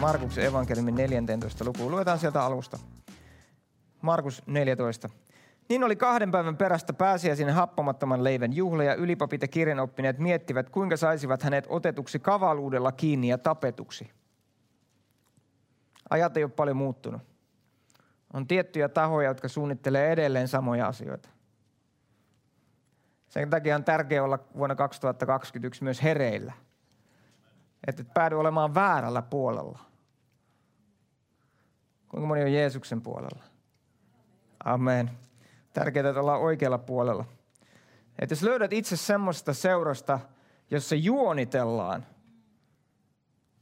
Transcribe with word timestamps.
Markuksen 0.00 0.44
evankeliumin 0.44 0.94
14. 0.94 1.64
lukuun. 1.64 1.90
Luetaan 1.90 2.18
sieltä 2.18 2.42
alusta. 2.42 2.78
Markus 4.02 4.42
14. 4.46 5.08
Niin 5.68 5.84
oli 5.84 5.96
kahden 5.96 6.30
päivän 6.30 6.56
perästä 6.56 6.92
pääsiäisen 6.92 7.50
happamattoman 7.50 8.24
leivän 8.24 8.52
juhla 8.52 8.84
ja 8.84 8.94
ylipapit 8.94 9.42
ja 9.42 9.48
kirjanoppineet 9.48 10.18
miettivät, 10.18 10.70
kuinka 10.70 10.96
saisivat 10.96 11.42
hänet 11.42 11.66
otetuksi 11.68 12.18
kavaluudella 12.18 12.92
kiinni 12.92 13.28
ja 13.28 13.38
tapetuksi. 13.38 14.10
Ajat 16.10 16.36
ei 16.36 16.44
ole 16.44 16.52
paljon 16.56 16.76
muuttunut. 16.76 17.22
On 18.32 18.46
tiettyjä 18.46 18.88
tahoja, 18.88 19.28
jotka 19.28 19.48
suunnittelee 19.48 20.12
edelleen 20.12 20.48
samoja 20.48 20.86
asioita. 20.86 21.28
Sen 23.28 23.50
takia 23.50 23.76
on 23.76 23.84
tärkeää 23.84 24.24
olla 24.24 24.38
vuonna 24.56 24.74
2021 24.74 25.84
myös 25.84 26.02
hereillä. 26.02 26.52
Että 27.86 28.02
et 28.02 28.14
päädy 28.14 28.34
olemaan 28.34 28.74
väärällä 28.74 29.22
puolella. 29.22 29.78
Kuinka 32.08 32.26
moni 32.26 32.42
on 32.42 32.52
Jeesuksen 32.52 33.02
puolella? 33.02 33.42
Amen. 34.64 35.10
Tärkeää, 35.72 36.08
että 36.08 36.20
ollaan 36.20 36.40
oikealla 36.40 36.78
puolella. 36.78 37.24
Että 38.18 38.32
jos 38.32 38.42
löydät 38.42 38.72
itse 38.72 38.96
semmoista 38.96 39.54
seurasta, 39.54 40.20
jossa 40.70 40.94
juonitellaan 40.94 42.06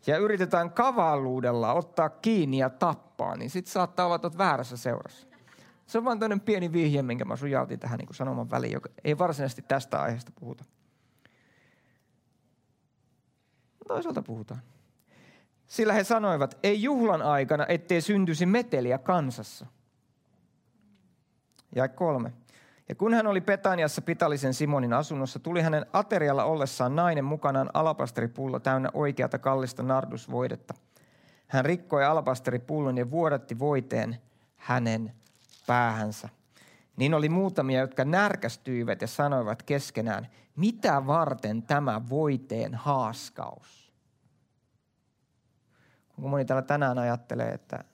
ja 0.06 0.18
yritetään 0.18 0.70
kavalluudella 0.70 1.72
ottaa 1.72 2.08
kiinni 2.08 2.58
ja 2.58 2.70
tappaa, 2.70 3.36
niin 3.36 3.50
sitten 3.50 3.72
saattaa 3.72 4.06
olla, 4.06 4.16
että 4.16 4.38
väärässä 4.38 4.76
seurassa. 4.76 5.26
Se 5.86 5.98
on 5.98 6.04
vain 6.04 6.18
toinen 6.18 6.40
pieni 6.40 6.72
vihje, 6.72 7.02
minkä 7.02 7.24
mä 7.24 7.36
sujautin 7.36 7.80
tähän 7.80 7.98
niin 7.98 8.14
sanoman 8.14 8.50
väliin, 8.50 8.72
joka 8.72 8.88
ei 9.04 9.18
varsinaisesti 9.18 9.62
tästä 9.62 10.02
aiheesta 10.02 10.32
puhuta. 10.40 10.64
Toisaalta 13.88 14.22
puhutaan. 14.22 14.60
Sillä 15.66 15.92
he 15.92 16.04
sanoivat, 16.04 16.58
ei 16.62 16.82
juhlan 16.82 17.22
aikana, 17.22 17.66
ettei 17.68 18.00
syntyisi 18.00 18.46
meteliä 18.46 18.98
kansassa. 18.98 19.66
Ja 21.74 21.88
kolme. 21.88 22.32
Ja 22.88 22.94
kun 22.94 23.14
hän 23.14 23.26
oli 23.26 23.40
Petaniassa 23.40 24.02
Pitalisen 24.02 24.54
Simonin 24.54 24.92
asunnossa, 24.92 25.38
tuli 25.38 25.62
hänen 25.62 25.86
aterialla 25.92 26.44
ollessaan 26.44 26.96
nainen 26.96 27.24
mukanaan 27.24 27.70
alapasteripullo 27.74 28.60
täynnä 28.60 28.88
oikeata 28.94 29.38
kallista 29.38 29.82
nardusvoidetta. 29.82 30.74
Hän 31.46 31.64
rikkoi 31.64 32.04
alapasteripullon 32.04 32.98
ja 32.98 33.10
vuodatti 33.10 33.58
voiteen 33.58 34.18
hänen 34.56 35.12
päähänsä. 35.66 36.28
Niin 36.96 37.14
oli 37.14 37.28
muutamia, 37.28 37.80
jotka 37.80 38.04
närkästyivät 38.04 39.00
ja 39.00 39.06
sanoivat 39.06 39.62
keskenään, 39.62 40.28
mitä 40.56 41.06
varten 41.06 41.62
tämä 41.62 42.08
voiteen 42.08 42.74
haaskaus? 42.74 43.92
Kuinka 46.08 46.28
moni 46.28 46.44
täällä 46.44 46.62
tänään 46.62 46.98
ajattelee, 46.98 47.52
että 47.52 47.84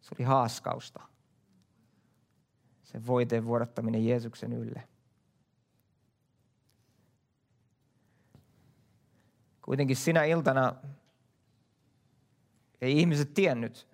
se 0.00 0.14
oli 0.18 0.24
haaskausta? 0.24 1.02
Se 2.82 3.06
voiteen 3.06 3.46
vuodattaminen 3.46 4.06
Jeesuksen 4.06 4.52
ylle. 4.52 4.88
Kuitenkin 9.62 9.96
sinä 9.96 10.24
iltana 10.24 10.74
ei 12.80 12.98
ihmiset 12.98 13.34
tiennyt, 13.34 13.88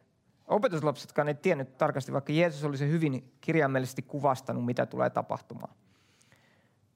Opetuslapsetkaan 0.47 1.29
ei 1.29 1.35
tiennyt 1.35 1.79
tarkasti, 1.79 2.13
vaikka 2.13 2.33
Jeesus 2.33 2.65
oli 2.65 2.77
se 2.77 2.89
hyvin 2.89 3.33
kirjaimellisesti 3.41 4.03
kuvastanut, 4.03 4.65
mitä 4.65 4.87
tulee 4.87 5.11
tapahtumaan. 5.11 5.75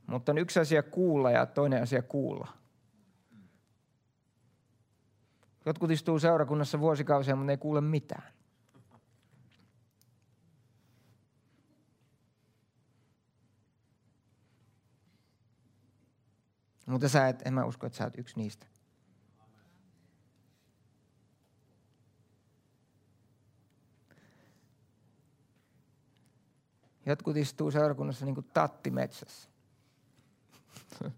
Mutta 0.07 0.33
on 0.33 0.39
yksi 0.39 0.61
asia 0.61 0.83
kuulla 0.83 1.31
ja 1.31 1.47
toinen 1.47 1.83
asia 1.83 2.03
kuulla. 2.03 2.49
Jotkut 5.67 5.91
istuu 5.91 6.19
seurakunnassa 6.19 6.81
vuosikausia, 6.81 7.37
mutta 7.37 7.51
ei 7.51 7.57
kuule 7.57 7.81
mitään. 7.81 8.33
Mutta 16.87 17.09
sä 17.09 17.29
et, 17.29 17.43
en 17.47 17.55
mä 17.55 17.65
usko, 17.65 17.87
että 17.87 17.99
sä 17.99 18.05
oot 18.05 18.19
yksi 18.19 18.37
niistä. 18.37 18.67
Jotkut 27.07 27.37
istuu 27.37 27.71
seurakunnassa 27.71 28.25
niin 28.25 28.35
kuin 28.35 28.47
tatti 28.55 28.91
metsässä. 28.91 29.51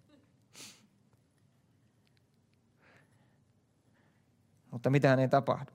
Mutta 4.71 4.91
mitään 4.91 5.19
ei 5.19 5.29
tapahdu. 5.29 5.73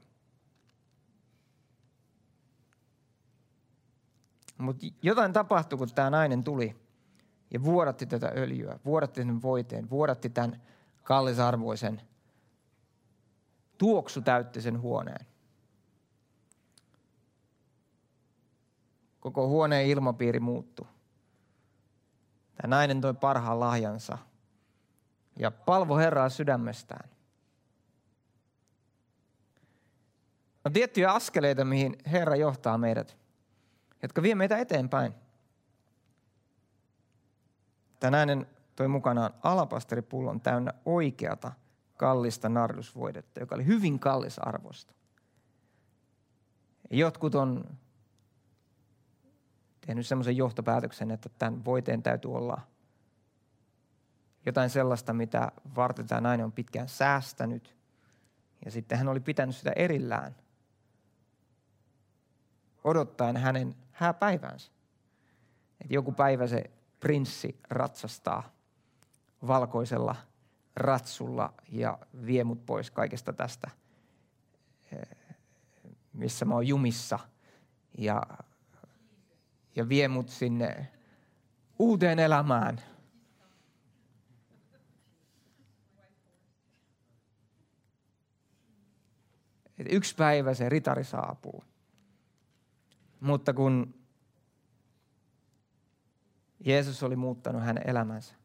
Mutta 4.58 4.86
jotain 5.02 5.34
tapahtui, 5.34 5.78
kun 5.78 5.90
tämä 5.96 6.10
nainen 6.10 6.44
tuli 6.44 6.76
ja 7.52 7.64
vuodatti 7.64 8.06
tätä 8.06 8.32
öljyä, 8.36 8.80
vuodatti 8.86 9.22
sen 9.22 9.42
voiteen, 9.42 9.90
vuodatti 9.90 10.30
tämän 10.30 10.62
kallisarvoisen 11.04 12.02
tuoksu 13.78 14.22
täytti 14.22 14.62
sen 14.62 14.82
huoneen. 14.82 15.33
Koko 19.24 19.48
huoneen 19.48 19.88
ilmapiiri 19.88 20.40
muuttui. 20.40 20.88
Tämä 22.56 22.76
nainen 22.76 23.02
toi 23.02 23.14
parhaan 23.14 23.60
lahjansa 23.60 24.18
ja 25.40 25.52
palvo 25.52 25.98
Herraa 25.98 26.30
sydämestään. 26.30 27.10
On 30.66 30.74
tiettyjä 30.74 31.12
askeleita, 31.12 31.66
mihin 31.66 31.96
Herra 32.12 32.36
johtaa 32.36 32.78
meidät, 32.78 33.18
jotka 34.02 34.22
vie 34.22 34.36
meitä 34.36 34.58
eteenpäin. 34.58 35.14
Tämä 38.00 38.12
nainen 38.12 38.48
toi 38.76 38.88
mukanaan 38.88 39.34
alapasteripullon 39.44 40.42
täynnä 40.42 40.74
oikeata 40.86 41.52
kallista 41.98 42.50
nardusvoidetta, 42.50 43.40
joka 43.40 43.56
oli 43.56 43.66
hyvin 43.66 44.00
kallis 44.00 44.40
arvosta. 44.40 44.94
Jotkut 46.90 47.36
on 47.36 47.78
tehnyt 49.86 50.08
semmoisen 50.08 50.38
johtopäätöksen, 50.38 51.12
että 51.12 51.30
tämän 51.30 51.66
voiteen 51.66 52.04
täytyy 52.04 52.36
olla 52.36 52.62
jotain 54.46 54.70
sellaista, 54.70 55.14
mitä 55.14 55.52
varten 55.76 56.08
tämä 56.08 56.22
nainen 56.22 56.46
on 56.46 56.52
pitkään 56.52 56.90
säästänyt. 56.90 57.76
Ja 58.66 58.72
sitten 58.72 58.98
hän 58.98 59.08
oli 59.08 59.20
pitänyt 59.20 59.56
sitä 59.56 59.72
erillään, 59.76 60.36
odottaen 62.84 63.38
hänen 63.38 63.76
hääpäivänsä. 63.92 64.72
Että 65.82 65.94
joku 65.94 66.12
päivä 66.12 66.48
se 66.48 66.72
prinssi 67.00 67.60
ratsastaa 67.70 68.44
valkoisella 69.48 70.16
ratsulla 70.76 71.54
ja 71.70 71.98
vie 72.26 72.44
mut 72.44 72.66
pois 72.66 72.92
kaikesta 72.92 73.34
tästä, 73.34 73.72
eh, 74.92 75.18
missä 76.14 76.46
mä 76.46 76.54
oon 76.54 76.68
jumissa. 76.68 77.20
Ja 77.98 78.22
ja 79.76 79.90
vie 79.90 80.08
mut 80.08 80.30
sinne 80.30 80.92
uuteen 81.80 82.20
elämään. 82.20 82.80
Et 89.78 89.88
yksi 89.90 90.16
päivä 90.16 90.54
se 90.54 90.70
ritari 90.70 91.04
saapuu. 91.04 91.64
Mutta 93.20 93.54
kun 93.54 93.96
Jeesus 96.60 97.04
oli 97.04 97.16
muuttanut 97.16 97.64
hänen 97.64 97.90
elämänsä, 97.90 98.36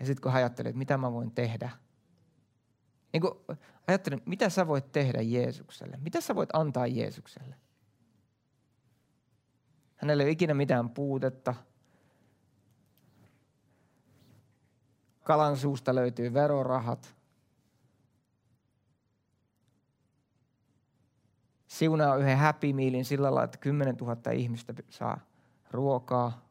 ja 0.00 0.06
sitten 0.06 0.22
kun 0.22 0.32
hän 0.32 0.38
ajatteli, 0.38 0.68
että 0.68 0.78
mitä 0.78 0.98
mä 0.98 1.12
voin 1.12 1.30
tehdä, 1.30 1.70
niin 3.12 3.20
kun 3.20 3.44
ajattelin, 3.86 4.22
mitä 4.26 4.50
sä 4.50 4.66
voit 4.66 4.92
tehdä 4.92 5.22
Jeesukselle? 5.22 5.96
Mitä 5.96 6.20
sä 6.20 6.34
voit 6.34 6.50
antaa 6.52 6.86
Jeesukselle? 6.86 7.56
Hänellä 9.96 10.22
ei 10.22 10.26
ole 10.26 10.32
ikinä 10.32 10.54
mitään 10.54 10.90
puutetta. 10.90 11.54
Kalan 15.24 15.56
suusta 15.56 15.94
löytyy 15.94 16.34
verorahat. 16.34 17.16
Siunaa 21.66 22.16
yhden 22.16 22.38
happy 22.38 22.72
mealin 22.72 23.04
sillä 23.04 23.24
lailla, 23.24 23.44
että 23.44 23.58
10 23.58 23.96
000 23.96 24.32
ihmistä 24.32 24.74
saa 24.88 25.20
ruokaa. 25.70 26.46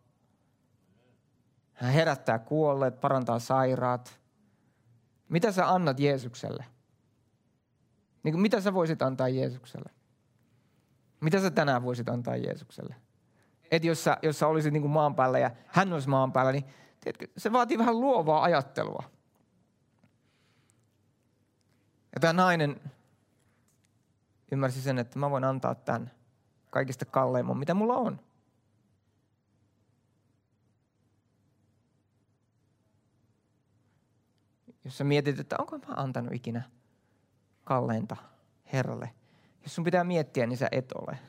Hän 1.74 1.94
herättää 1.94 2.40
kuolleet, 2.40 3.02
parantaa 3.02 3.40
sairaat. 3.40 4.20
Mitä 5.30 5.52
sä 5.52 5.74
annat 5.74 6.00
Jeesukselle? 6.00 6.66
Niin 8.24 8.34
kuin, 8.34 8.42
mitä 8.42 8.62
sä 8.62 8.74
voisit 8.74 9.02
antaa 9.02 9.30
Jeesukselle? 9.30 9.90
Mitä 11.22 11.42
sä 11.42 11.52
tänään 11.52 11.84
voisit 11.84 12.10
antaa 12.10 12.36
Jeesukselle? 12.36 12.96
Että 13.72 13.88
jos 13.88 14.04
sä, 14.04 14.18
jos 14.22 14.40
sä 14.40 14.48
olisit 14.48 14.74
niin 14.74 14.82
kuin 14.82 14.92
maan 14.92 15.16
päällä 15.16 15.40
ja 15.40 15.52
hän 15.68 15.94
olisi 15.94 16.10
maan 16.10 16.32
päällä, 16.32 16.52
niin 16.52 16.66
tiedätkö, 17.00 17.28
se 17.38 17.52
vaatii 17.52 17.78
vähän 17.78 18.02
luovaa 18.02 18.44
ajattelua. 18.44 19.04
Ja 22.16 22.20
tämä 22.20 22.34
nainen 22.34 22.82
ymmärsi 24.52 24.82
sen, 24.82 25.00
että 25.00 25.20
mä 25.20 25.30
voin 25.30 25.44
antaa 25.44 25.76
tämän 25.76 26.12
kaikista 26.70 27.06
kalleimman, 27.06 27.58
mitä 27.58 27.74
mulla 27.74 27.96
on. 27.96 28.20
Jos 34.84 34.98
sä 34.98 35.04
mietit, 35.04 35.40
että 35.40 35.56
onko 35.60 35.78
mä 35.78 35.94
antanut 35.96 36.34
ikinä 36.34 36.62
kalleinta 37.64 38.16
Herralle. 38.74 39.14
Jos 39.64 39.76
sun 39.76 39.84
pitää 39.84 40.04
miettiä, 40.04 40.46
niin 40.46 40.58
sä 40.58 40.68
et 40.72 40.92
ole. 40.92 41.20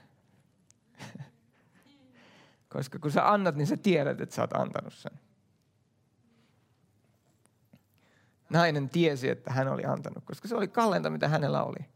Koska 2.68 2.98
kun 2.98 3.10
sä 3.10 3.32
annat, 3.32 3.56
niin 3.56 3.66
sä 3.66 3.76
tiedät, 3.76 4.20
että 4.20 4.34
sä 4.34 4.42
oot 4.42 4.52
antanut 4.52 4.94
sen. 4.94 5.12
Nainen 8.50 8.88
tiesi, 8.88 9.28
että 9.28 9.52
hän 9.52 9.68
oli 9.68 9.84
antanut, 9.84 10.24
koska 10.24 10.48
se 10.48 10.56
oli 10.56 10.68
kalleinta, 10.68 11.10
mitä 11.10 11.28
hänellä 11.28 11.64
oli. 11.64 11.86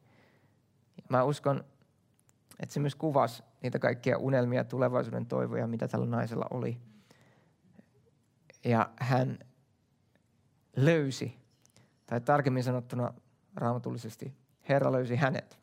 Mä 1.08 1.22
uskon, 1.22 1.64
että 2.61 2.72
se 2.72 2.81
myös 2.81 2.94
kuvasi 2.94 3.43
niitä 3.62 3.78
kaikkia 3.78 4.19
unelmia, 4.19 4.64
tulevaisuuden 4.64 5.26
toivoja, 5.26 5.67
mitä 5.67 5.88
tällä 5.88 6.06
naisella 6.06 6.46
oli. 6.50 6.81
Ja 8.64 8.90
hän 8.96 9.38
löysi, 10.76 11.38
tai 12.06 12.20
tarkemmin 12.20 12.64
sanottuna 12.64 13.14
raamatullisesti, 13.56 14.34
Herra 14.69 14.93
löysi 14.93 15.17
hänet. 15.17 15.58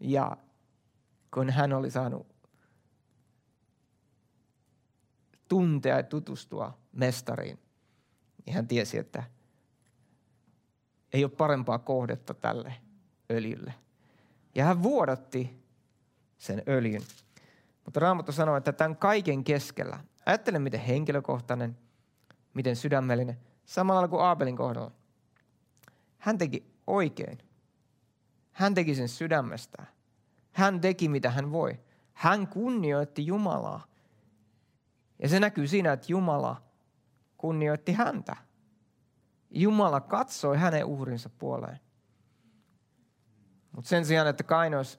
Ja 0.00 0.36
kun 1.34 1.50
hän 1.50 1.72
oli 1.72 1.90
saanut 1.90 2.31
tuntea 5.52 5.96
ja 5.96 6.02
tutustua 6.02 6.78
mestariin, 6.92 7.58
niin 8.46 8.54
hän 8.54 8.68
tiesi, 8.68 8.98
että 8.98 9.22
ei 11.12 11.24
ole 11.24 11.32
parempaa 11.32 11.78
kohdetta 11.78 12.34
tälle 12.34 12.74
öljylle. 13.30 13.74
Ja 14.54 14.64
hän 14.64 14.82
vuodatti 14.82 15.64
sen 16.38 16.62
öljyn. 16.68 17.02
Mutta 17.84 18.00
Raamattu 18.00 18.32
sanoo, 18.32 18.56
että 18.56 18.72
tämän 18.72 18.96
kaiken 18.96 19.44
keskellä, 19.44 19.98
ajattele 20.26 20.58
miten 20.58 20.80
henkilökohtainen, 20.80 21.78
miten 22.54 22.76
sydämellinen, 22.76 23.38
samalla 23.64 24.08
kuin 24.08 24.22
Aabelin 24.22 24.56
kohdalla. 24.56 24.90
Hän 26.18 26.38
teki 26.38 26.72
oikein. 26.86 27.38
Hän 28.52 28.74
teki 28.74 28.94
sen 28.94 29.08
sydämestään. 29.08 29.88
Hän 30.52 30.80
teki 30.80 31.08
mitä 31.08 31.30
hän 31.30 31.52
voi. 31.52 31.80
Hän 32.12 32.48
kunnioitti 32.48 33.26
Jumalaa. 33.26 33.91
Ja 35.22 35.28
se 35.28 35.40
näkyy 35.40 35.66
siinä, 35.66 35.92
että 35.92 36.06
Jumala 36.08 36.62
kunnioitti 37.38 37.92
häntä. 37.92 38.36
Jumala 39.50 40.00
katsoi 40.00 40.56
hänen 40.56 40.84
uhrinsa 40.84 41.30
puoleen. 41.38 41.80
Mutta 43.72 43.88
sen 43.88 44.04
sijaan, 44.04 44.26
että 44.26 44.42
Kaino 44.42 44.76
olisi 44.76 44.98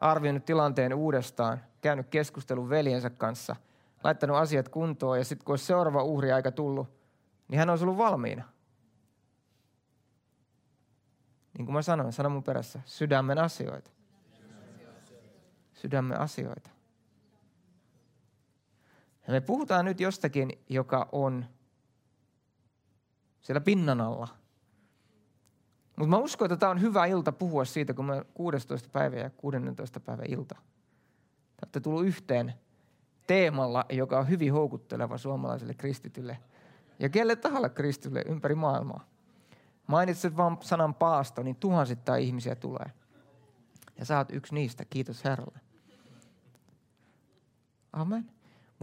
arvioinut 0.00 0.44
tilanteen 0.44 0.94
uudestaan, 0.94 1.60
käynyt 1.80 2.08
keskustelun 2.08 2.68
veljensä 2.68 3.10
kanssa, 3.10 3.56
laittanut 4.04 4.36
asiat 4.36 4.68
kuntoon 4.68 5.18
ja 5.18 5.24
sitten 5.24 5.44
kun 5.44 5.52
olisi 5.52 5.64
seuraava 5.64 6.02
uhriaika 6.02 6.52
tullut, 6.52 6.88
niin 7.48 7.58
hän 7.58 7.70
olisi 7.70 7.84
ollut 7.84 7.98
valmiina. 7.98 8.44
Niin 11.58 11.66
kuin 11.66 11.72
mä 11.74 11.82
sanoin, 11.82 12.12
sano 12.12 12.28
mun 12.28 12.44
perässä, 12.44 12.80
sydämen 12.84 13.38
asioita. 13.38 13.90
Sydämen 15.74 16.20
asioita. 16.20 16.73
Ja 19.26 19.32
me 19.32 19.40
puhutaan 19.40 19.84
nyt 19.84 20.00
jostakin, 20.00 20.50
joka 20.68 21.08
on 21.12 21.46
siellä 23.40 23.60
pinnan 23.60 24.00
alla. 24.00 24.28
Mutta 25.96 26.10
mä 26.10 26.16
uskon, 26.16 26.46
että 26.46 26.56
tämä 26.56 26.70
on 26.70 26.80
hyvä 26.80 27.06
ilta 27.06 27.32
puhua 27.32 27.64
siitä, 27.64 27.94
kun 27.94 28.04
me 28.04 28.24
16. 28.34 28.88
päivä 28.88 29.16
ja 29.16 29.30
16. 29.30 30.00
päivä 30.00 30.22
ilta. 30.28 30.54
Te 30.54 31.60
olette 31.62 31.80
tullut 31.80 32.06
yhteen 32.06 32.54
teemalla, 33.26 33.84
joka 33.90 34.18
on 34.18 34.28
hyvin 34.28 34.52
houkutteleva 34.52 35.18
suomalaiselle 35.18 35.74
kristitylle 35.74 36.38
ja 36.98 37.08
kelle 37.08 37.36
tahalle 37.36 37.70
kristitylle 37.70 38.22
ympäri 38.28 38.54
maailmaa. 38.54 39.06
Mainitset 39.86 40.36
vain 40.36 40.56
sanan 40.60 40.94
paasto, 40.94 41.42
niin 41.42 41.56
tuhansittain 41.56 42.24
ihmisiä 42.24 42.54
tulee. 42.54 42.92
Ja 43.98 44.18
oot 44.18 44.32
yksi 44.32 44.54
niistä, 44.54 44.84
kiitos 44.84 45.24
Herralle. 45.24 45.60
Amen. 47.92 48.33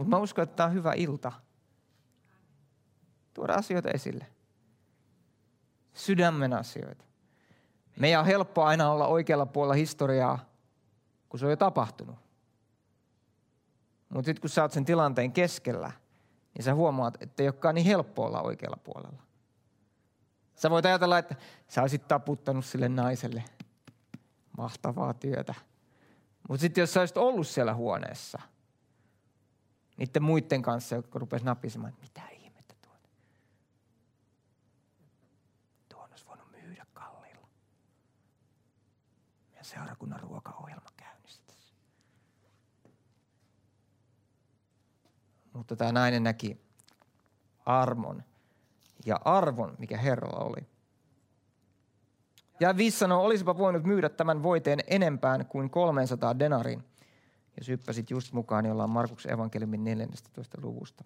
Mutta 0.02 0.16
mä 0.16 0.22
uskon, 0.22 0.42
että 0.42 0.56
tämä 0.56 0.66
on 0.66 0.74
hyvä 0.74 0.92
ilta. 0.92 1.32
Tuoda 3.34 3.54
asioita 3.54 3.90
esille 3.90 4.26
sydämen 5.94 6.52
asioita. 6.52 7.04
Meidän 7.98 8.20
on 8.20 8.26
helppo 8.26 8.62
aina 8.62 8.90
olla 8.90 9.06
oikealla 9.06 9.46
puolella 9.46 9.74
historiaa, 9.74 10.38
kun 11.28 11.40
se 11.40 11.46
on 11.46 11.52
jo 11.52 11.56
tapahtunut. 11.56 12.16
Mutta 14.08 14.26
sitten 14.26 14.40
kun 14.40 14.50
sä 14.50 14.62
oot 14.62 14.72
sen 14.72 14.84
tilanteen 14.84 15.32
keskellä, 15.32 15.92
niin 16.54 16.64
sä 16.64 16.74
huomaat, 16.74 17.22
että 17.22 17.42
ei 17.42 17.48
olekaan 17.48 17.74
niin 17.74 17.86
helppo 17.86 18.24
olla 18.24 18.42
oikealla 18.42 18.78
puolella. 18.84 19.22
Sä 20.54 20.70
voit 20.70 20.86
ajatella, 20.86 21.18
että 21.18 21.36
sä 21.68 21.80
olisit 21.80 22.08
taputtanut 22.08 22.64
sille 22.64 22.88
naiselle 22.88 23.44
mahtavaa 24.58 25.14
työtä. 25.14 25.54
Mutta 26.48 26.60
sitten 26.60 26.82
jos 26.82 26.92
sä 26.92 27.00
olisit 27.00 27.16
ollut 27.16 27.46
siellä 27.46 27.74
huoneessa, 27.74 28.38
niiden 30.06 30.22
muiden 30.22 30.62
kanssa, 30.62 30.94
jotka 30.94 31.18
rupesivat 31.18 31.46
napisemaan, 31.46 31.92
että 31.92 32.02
mitä 32.02 32.32
seurakunnan 39.72 40.20
ruokaohjelma 40.20 40.88
käynnissä 40.96 41.42
tässä. 41.46 41.74
Mutta 45.52 45.76
tämä 45.76 45.92
nainen 45.92 46.22
näki 46.22 46.60
armon 47.66 48.22
ja 49.06 49.20
arvon, 49.24 49.74
mikä 49.78 49.98
Herralla 49.98 50.44
oli. 50.44 50.66
Ja 52.60 52.76
viisi 52.76 52.98
sanoo, 52.98 53.24
olisipa 53.24 53.58
voinut 53.58 53.84
myydä 53.84 54.08
tämän 54.08 54.42
voiteen 54.42 54.78
enempään 54.86 55.46
kuin 55.46 55.70
300 55.70 56.38
denarin. 56.38 56.84
Ja 57.56 57.64
syppäsit 57.64 58.10
just 58.10 58.32
mukaan, 58.32 58.66
jolla 58.66 58.84
on 58.84 58.90
Markuksen 58.90 59.32
evankeliumin 59.32 59.84
14. 59.84 60.58
luvusta 60.62 61.04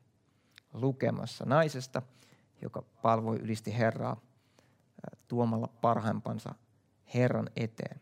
lukemassa 0.73 1.45
naisesta, 1.45 2.03
joka 2.63 2.83
palvoi 2.83 3.37
ylisti 3.37 3.79
Herraa 3.79 4.21
tuomalla 5.29 5.69
parhaimpansa 5.81 6.55
Herran 7.15 7.51
eteen. 7.57 8.01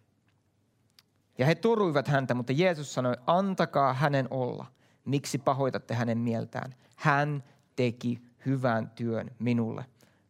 Ja 1.39 1.47
he 1.47 1.55
toruivat 1.55 2.09
häntä, 2.09 2.35
mutta 2.35 2.53
Jeesus 2.53 2.95
sanoi, 2.95 3.17
antakaa 3.27 3.95
hänen 3.95 4.27
olla. 4.31 4.67
Miksi 5.05 5.39
pahoitatte 5.39 5.95
hänen 5.95 6.19
mieltään? 6.19 6.75
Hän 6.97 7.45
teki 7.77 8.23
hyvän 8.47 8.91
työn 8.91 9.31
minulle. 9.39 9.85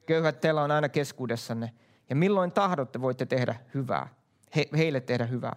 Köyhät 0.06 0.40
teillä 0.40 0.62
on 0.62 0.70
aina 0.70 0.88
keskuudessanne. 0.88 1.72
Ja 2.10 2.16
milloin 2.16 2.52
tahdotte, 2.52 3.00
voitte 3.00 3.26
tehdä 3.26 3.54
hyvää. 3.74 4.08
He, 4.56 4.66
heille 4.76 5.00
tehdä 5.00 5.26
hyvää. 5.26 5.56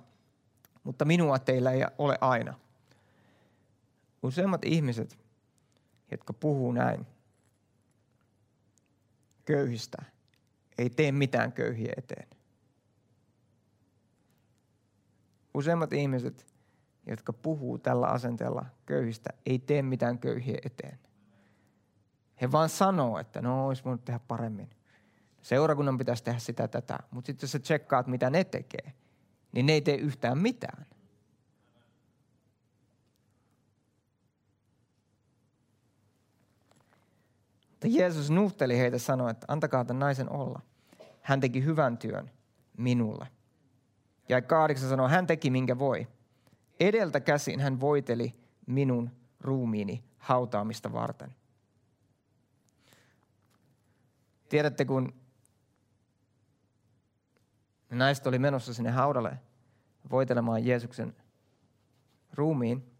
Mutta 0.87 1.05
minua 1.05 1.39
teillä 1.39 1.71
ei 1.71 1.81
ole 1.97 2.17
aina. 2.21 2.53
Useimmat 4.23 4.65
ihmiset, 4.65 5.19
jotka 6.11 6.33
puhuu 6.33 6.71
näin 6.71 7.07
köyhistä, 9.45 9.97
ei 10.77 10.89
tee 10.89 11.11
mitään 11.11 11.53
köyhiä 11.53 11.93
eteen. 11.97 12.27
Useimmat 15.53 15.93
ihmiset, 15.93 16.45
jotka 17.05 17.33
puhuu 17.33 17.77
tällä 17.77 18.07
asenteella 18.07 18.65
köyhistä, 18.85 19.29
ei 19.45 19.59
tee 19.59 19.81
mitään 19.81 20.19
köyhiä 20.19 20.57
eteen. 20.65 20.99
He 22.41 22.51
vaan 22.51 22.69
sanoo, 22.69 23.19
että 23.19 23.41
no 23.41 23.67
olisi 23.67 23.83
voinut 23.83 24.05
tehdä 24.05 24.19
paremmin. 24.27 24.69
Seurakunnan 25.41 25.97
pitäisi 25.97 26.23
tehdä 26.23 26.39
sitä 26.39 26.67
tätä. 26.67 26.99
Mutta 27.11 27.27
sitten 27.27 27.43
jos 27.43 27.51
sä 27.51 27.59
tsekkaat, 27.59 28.07
mitä 28.07 28.29
ne 28.29 28.43
tekee, 28.43 28.93
niin 29.57 29.65
ne 29.65 29.73
ei 29.73 29.81
tee 29.81 29.95
yhtään 29.95 30.37
mitään. 30.37 30.85
Mutta 37.69 37.87
Jeesus 37.87 38.29
nuhteli 38.31 38.77
heitä 38.77 38.97
sanoi, 38.97 39.31
että 39.31 39.45
antakaa 39.49 39.85
tämän 39.85 39.99
naisen 39.99 40.29
olla. 40.29 40.61
Hän 41.21 41.39
teki 41.39 41.63
hyvän 41.63 41.97
työn 41.97 42.31
minulle. 42.77 43.27
Ja 44.29 44.41
kahdeksan 44.41 44.89
sanoo, 44.89 45.07
hän 45.07 45.27
teki 45.27 45.49
minkä 45.49 45.79
voi. 45.79 46.07
Edeltä 46.79 47.19
käsin 47.19 47.59
hän 47.59 47.79
voiteli 47.79 48.35
minun 48.65 49.11
ruumiini 49.39 50.03
hautaamista 50.17 50.93
varten. 50.93 51.35
Tiedätte, 54.49 54.85
kun 54.85 55.13
naiset 57.89 58.27
oli 58.27 58.39
menossa 58.39 58.73
sinne 58.73 58.91
haudalle 58.91 59.46
voitelemaan 60.11 60.65
Jeesuksen 60.65 61.15
ruumiin, 62.33 62.91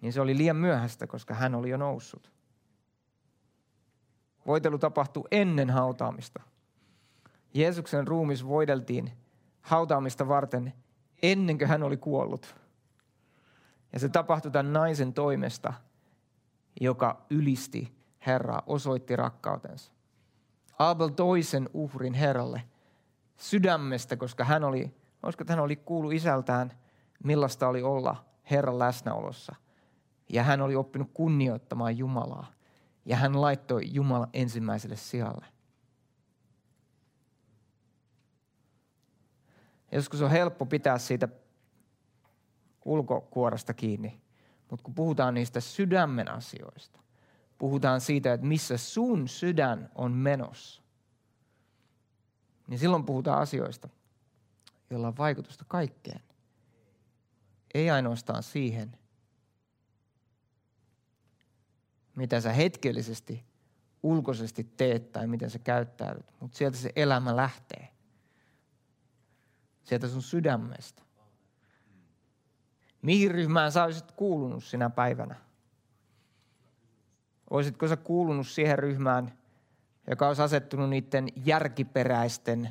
niin 0.00 0.12
se 0.12 0.20
oli 0.20 0.36
liian 0.36 0.56
myöhäistä, 0.56 1.06
koska 1.06 1.34
hän 1.34 1.54
oli 1.54 1.70
jo 1.70 1.76
noussut. 1.76 2.32
Voitelu 4.46 4.78
tapahtui 4.78 5.24
ennen 5.30 5.70
hautaamista. 5.70 6.42
Jeesuksen 7.54 8.06
ruumis 8.08 8.46
voideltiin 8.46 9.12
hautaamista 9.60 10.28
varten 10.28 10.72
ennen 11.22 11.58
kuin 11.58 11.68
hän 11.68 11.82
oli 11.82 11.96
kuollut. 11.96 12.54
Ja 13.92 13.98
se 13.98 14.08
tapahtui 14.08 14.50
tämän 14.50 14.72
naisen 14.72 15.12
toimesta, 15.12 15.72
joka 16.80 17.26
ylisti 17.30 17.98
Herraa, 18.26 18.62
osoitti 18.66 19.16
rakkautensa. 19.16 19.92
Abel 20.78 21.08
toisen 21.08 21.70
uhrin 21.72 22.14
Herralle 22.14 22.62
sydämestä, 23.36 24.16
koska 24.16 24.44
hän 24.44 24.64
oli, 24.64 24.94
koska 25.20 25.44
hän 25.48 25.60
oli 25.60 25.76
kuullut 25.76 26.12
isältään, 26.12 26.72
millaista 27.24 27.68
oli 27.68 27.82
olla 27.82 28.24
Herran 28.50 28.78
läsnäolossa. 28.78 29.54
Ja 30.28 30.42
hän 30.42 30.60
oli 30.60 30.76
oppinut 30.76 31.10
kunnioittamaan 31.14 31.98
Jumalaa. 31.98 32.52
Ja 33.04 33.16
hän 33.16 33.40
laittoi 33.40 33.82
Jumala 33.84 34.28
ensimmäiselle 34.32 34.96
sijalle. 34.96 35.46
Joskus 39.92 40.22
on 40.22 40.30
helppo 40.30 40.66
pitää 40.66 40.98
siitä 40.98 41.28
ulkokuorasta 42.84 43.74
kiinni, 43.74 44.20
mutta 44.70 44.84
kun 44.84 44.94
puhutaan 44.94 45.34
niistä 45.34 45.60
sydämen 45.60 46.30
asioista, 46.30 47.00
puhutaan 47.58 48.00
siitä, 48.00 48.32
että 48.32 48.46
missä 48.46 48.76
sun 48.76 49.28
sydän 49.28 49.90
on 49.94 50.12
menossa, 50.12 50.82
niin 52.66 52.78
silloin 52.78 53.04
puhutaan 53.04 53.42
asioista, 53.42 53.88
joilla 54.90 55.08
on 55.08 55.16
vaikutusta 55.16 55.64
kaikkeen. 55.68 56.20
Ei 57.74 57.90
ainoastaan 57.90 58.42
siihen, 58.42 58.98
mitä 62.16 62.40
sä 62.40 62.52
hetkellisesti, 62.52 63.44
ulkoisesti 64.02 64.64
teet 64.76 65.12
tai 65.12 65.26
miten 65.26 65.50
sä 65.50 65.58
käyttäydyt, 65.58 66.26
mutta 66.40 66.56
sieltä 66.56 66.76
se 66.76 66.92
elämä 66.96 67.36
lähtee. 67.36 67.88
Sieltä 69.82 70.08
sun 70.08 70.22
sydämestä. 70.22 71.02
Mihin 73.02 73.30
ryhmään 73.30 73.72
sä 73.72 73.84
olisit 73.84 74.12
kuulunut 74.12 74.64
sinä 74.64 74.90
päivänä? 74.90 75.34
Olisitko 77.50 77.88
sä 77.88 77.96
kuulunut 77.96 78.48
siihen 78.48 78.78
ryhmään, 78.78 79.38
joka 80.10 80.28
olisi 80.28 80.42
asettunut 80.42 80.90
niiden 80.90 81.28
järkiperäisten 81.44 82.68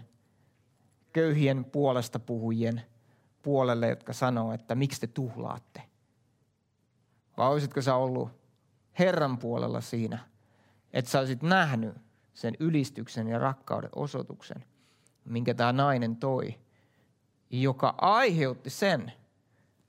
köyhien 1.17 1.65
puolesta 1.65 2.19
puhujien 2.19 2.81
puolelle, 3.41 3.89
jotka 3.89 4.13
sanoo, 4.13 4.53
että 4.53 4.75
miksi 4.75 5.01
te 5.01 5.07
tuhlaatte? 5.07 5.81
Vai 7.37 7.51
olisitko 7.51 7.81
sä 7.81 7.95
ollut 7.95 8.29
Herran 8.99 9.37
puolella 9.37 9.81
siinä, 9.81 10.19
että 10.93 11.11
sä 11.11 11.19
olisit 11.19 11.43
nähnyt 11.43 11.95
sen 12.33 12.53
ylistyksen 12.59 13.27
ja 13.27 13.39
rakkauden 13.39 13.89
osoituksen, 13.95 14.65
minkä 15.25 15.53
tämä 15.53 15.73
nainen 15.73 16.15
toi, 16.15 16.55
joka 17.49 17.95
aiheutti 17.97 18.69
sen. 18.69 19.11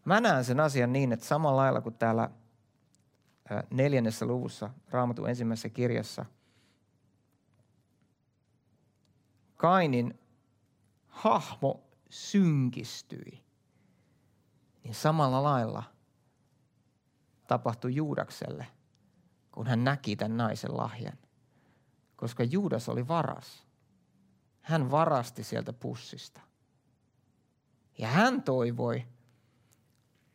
Mä 0.05 0.21
näen 0.21 0.45
sen 0.45 0.61
asian 0.61 0.93
niin, 0.93 1.13
että 1.13 1.27
samalla 1.27 1.63
lailla 1.63 1.81
kuin 1.81 1.95
täällä 1.95 2.31
neljännessä 3.71 4.27
luvussa 4.27 4.71
Raamatun 4.91 5.29
ensimmäisessä 5.29 5.69
kirjassa, 5.69 6.25
Kainin 9.57 10.19
hahmo 11.19 11.81
synkistyi, 12.11 13.45
niin 14.85 14.95
samalla 14.95 15.43
lailla 15.43 15.83
tapahtui 17.47 17.95
Juudakselle, 17.95 18.67
kun 19.53 19.67
hän 19.67 19.85
näki 19.85 20.17
tämän 20.17 20.37
naisen 20.37 20.77
lahjan. 20.77 21.19
Koska 22.17 22.45
Juudas 22.45 22.89
oli 22.89 23.09
varas. 23.09 23.67
Hän 24.61 24.91
varasti 24.91 25.45
sieltä 25.45 25.73
pussista. 25.73 26.41
Ja 27.99 28.09
hän 28.09 28.43
toivoi, 28.43 29.07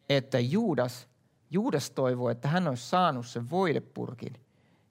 että 0.09 0.39
Juudas, 0.39 1.07
Juudas 1.51 1.89
toivoi, 1.89 2.31
että 2.31 2.47
hän 2.47 2.67
olisi 2.67 2.89
saanut 2.89 3.25
sen 3.25 3.49
voidepurkin. 3.49 4.33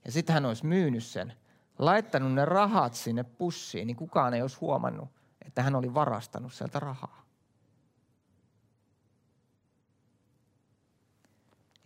Ja 0.04 0.12
sitten 0.12 0.34
hän 0.34 0.46
olisi 0.46 0.66
myynyt 0.66 1.04
sen, 1.04 1.32
laittanut 1.78 2.32
ne 2.32 2.44
rahat 2.44 2.94
sinne 2.94 3.22
pussiin, 3.24 3.86
niin 3.86 3.96
kukaan 3.96 4.34
ei 4.34 4.42
olisi 4.42 4.58
huomannut, 4.60 5.21
että 5.46 5.62
hän 5.62 5.74
oli 5.74 5.94
varastanut 5.94 6.52
sieltä 6.52 6.80
rahaa. 6.80 7.22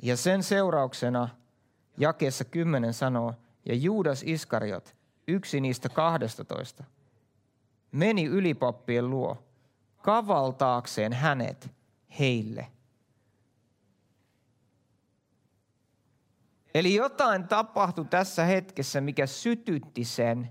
Ja 0.02 0.16
sen 0.16 0.42
seurauksena 0.42 1.28
jakeessa 1.98 2.44
10 2.44 2.94
sanoo, 2.94 3.34
ja 3.64 3.74
Juudas 3.74 4.22
Iskariot, 4.22 4.96
yksi 5.28 5.60
niistä 5.60 5.88
kahdestatoista, 5.88 6.84
meni 7.92 8.24
ylipappien 8.24 9.10
luo 9.10 9.44
kavaltaakseen 9.96 11.12
hänet 11.12 11.70
heille. 12.18 12.72
Eli 16.74 16.94
jotain 16.94 17.48
tapahtui 17.48 18.04
tässä 18.04 18.44
hetkessä, 18.44 19.00
mikä 19.00 19.26
sytytti 19.26 20.04
sen. 20.04 20.50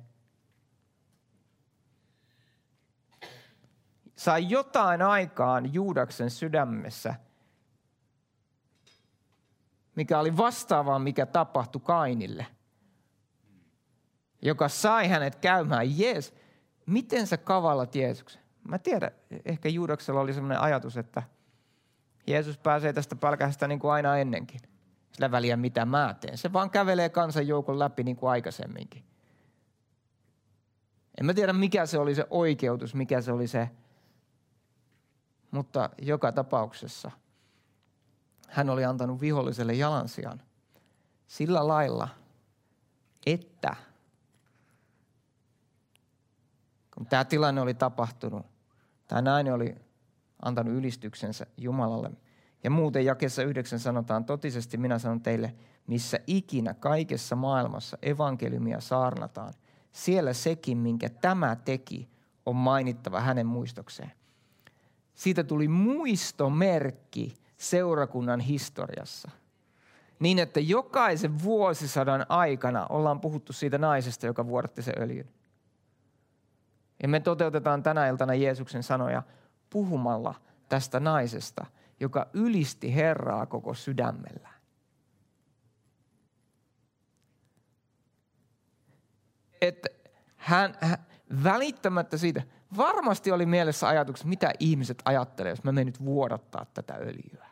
Sai 4.15 4.49
jotain 4.49 5.01
aikaan 5.01 5.73
Juudaksen 5.73 6.29
sydämessä, 6.29 7.15
mikä 9.95 10.19
oli 10.19 10.37
vastaavaa, 10.37 10.99
mikä 10.99 11.25
tapahtui 11.25 11.81
Kainille, 11.85 12.45
joka 14.41 14.69
sai 14.69 15.07
hänet 15.07 15.35
käymään, 15.35 15.99
Jees, 15.99 16.33
miten 16.85 17.27
sä 17.27 17.37
kavallat 17.37 17.95
Jeesuksen? 17.95 18.41
Mä 18.63 18.79
tiedän, 18.79 19.11
ehkä 19.45 19.69
Juudaksella 19.69 20.19
oli 20.19 20.33
sellainen 20.33 20.59
ajatus, 20.59 20.97
että 20.97 21.23
Jeesus 22.27 22.57
pääsee 22.57 22.93
tästä 22.93 23.15
pälkähästä 23.15 23.67
niin 23.67 23.79
kuin 23.79 23.91
aina 23.91 24.17
ennenkin. 24.17 24.59
Sillä 25.11 25.31
väliä 25.31 25.57
mitä 25.57 25.85
mä 25.85 26.15
teen. 26.21 26.37
Se 26.37 26.53
vaan 26.53 26.69
kävelee 26.69 27.09
kansanjoukon 27.09 27.79
läpi 27.79 28.03
niin 28.03 28.15
kuin 28.15 28.29
aikaisemminkin. 28.29 29.03
En 31.19 31.25
mä 31.25 31.33
tiedä 31.33 31.53
mikä 31.53 31.85
se 31.85 31.97
oli 31.97 32.15
se 32.15 32.27
oikeutus, 32.29 32.95
mikä 32.95 33.21
se 33.21 33.31
oli 33.31 33.47
se, 33.47 33.69
mutta 35.55 35.89
joka 36.01 36.31
tapauksessa 36.31 37.11
hän 38.47 38.69
oli 38.69 38.85
antanut 38.85 39.21
viholliselle 39.21 39.73
jalansijan 39.73 40.41
sillä 41.27 41.67
lailla, 41.67 42.07
että 43.25 43.75
kun 46.95 47.05
tämä 47.05 47.25
tilanne 47.25 47.61
oli 47.61 47.73
tapahtunut, 47.73 48.45
Tämä 49.07 49.21
nainen 49.21 49.53
oli 49.53 49.75
antanut 50.41 50.73
ylistyksensä 50.73 51.45
Jumalalle. 51.57 52.11
Ja 52.63 52.69
muuten 52.69 53.05
jakessa 53.05 53.43
yhdeksän 53.43 53.79
sanotaan, 53.79 54.25
totisesti 54.25 54.77
minä 54.77 54.99
sanon 54.99 55.21
teille, 55.21 55.55
missä 55.87 56.19
ikinä 56.27 56.73
kaikessa 56.73 57.35
maailmassa 57.35 57.97
evankeliumia 58.01 58.81
saarnataan, 58.81 59.53
siellä 59.91 60.33
sekin, 60.33 60.77
minkä 60.77 61.09
tämä 61.09 61.55
teki, 61.55 62.09
on 62.45 62.55
mainittava 62.55 63.21
hänen 63.21 63.45
muistokseen. 63.45 64.11
Siitä 65.15 65.43
tuli 65.43 65.67
muistomerkki 65.67 67.33
seurakunnan 67.57 68.39
historiassa. 68.39 69.31
Niin, 70.19 70.39
että 70.39 70.59
jokaisen 70.59 71.43
vuosisadan 71.43 72.25
aikana 72.29 72.85
ollaan 72.89 73.21
puhuttu 73.21 73.53
siitä 73.53 73.77
naisesta, 73.77 74.25
joka 74.25 74.47
vuodatti 74.47 74.81
sen 74.81 74.93
öljyn. 75.01 75.29
Ja 77.03 77.07
me 77.07 77.19
toteutetaan 77.19 77.83
tänä 77.83 78.07
iltana 78.07 78.33
Jeesuksen 78.33 78.83
sanoja 78.83 79.23
puhumalla 79.69 80.35
tästä 80.69 80.99
naisesta, 80.99 81.65
joka 81.99 82.27
ylisti 82.33 82.95
Herraa 82.95 83.45
koko 83.45 83.73
sydämellä. 83.73 84.49
Että 89.61 89.89
hän, 90.35 90.77
hän 90.81 90.97
välittämättä 91.43 92.17
siitä, 92.17 92.41
varmasti 92.77 93.31
oli 93.31 93.45
mielessä 93.45 93.87
ajatuksessa, 93.87 94.27
mitä 94.27 94.51
ihmiset 94.59 95.01
ajattelee, 95.05 95.49
jos 95.49 95.63
mä 95.63 95.71
menen 95.71 95.85
nyt 95.85 96.05
vuodattaa 96.05 96.65
tätä 96.73 96.93
öljyä. 96.93 97.45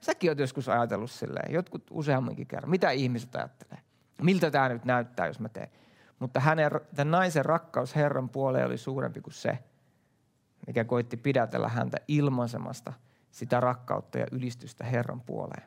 Säkin 0.00 0.30
oot 0.30 0.38
joskus 0.38 0.68
ajatellut 0.68 1.10
silleen, 1.10 1.54
jotkut 1.54 1.86
useammankin 1.90 2.46
kerran. 2.46 2.70
Mitä 2.70 2.90
ihmiset 2.90 3.34
ajattelee? 3.36 3.78
Miltä 4.22 4.50
tämä 4.50 4.68
nyt 4.68 4.84
näyttää, 4.84 5.26
jos 5.26 5.40
mä 5.40 5.48
teen? 5.48 5.70
Mutta 6.18 6.40
hänen, 6.40 6.70
tämän 6.94 7.10
naisen 7.10 7.44
rakkaus 7.44 7.96
Herran 7.96 8.28
puoleen 8.28 8.66
oli 8.66 8.78
suurempi 8.78 9.20
kuin 9.20 9.34
se, 9.34 9.58
mikä 10.66 10.84
koitti 10.84 11.16
pidätellä 11.16 11.68
häntä 11.68 11.96
ilmaisemasta 12.08 12.92
sitä 13.30 13.60
rakkautta 13.60 14.18
ja 14.18 14.26
ylistystä 14.32 14.84
Herran 14.84 15.20
puoleen. 15.20 15.62